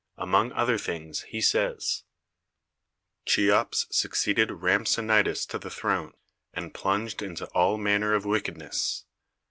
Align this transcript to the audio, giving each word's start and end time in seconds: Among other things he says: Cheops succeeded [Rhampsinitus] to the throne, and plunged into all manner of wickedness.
Among 0.17 0.51
other 0.53 0.79
things 0.79 1.21
he 1.29 1.41
says: 1.41 2.05
Cheops 3.27 3.85
succeeded 3.91 4.49
[Rhampsinitus] 4.49 5.45
to 5.49 5.59
the 5.59 5.69
throne, 5.69 6.13
and 6.55 6.73
plunged 6.73 7.21
into 7.21 7.45
all 7.51 7.77
manner 7.77 8.15
of 8.15 8.25
wickedness. 8.25 9.05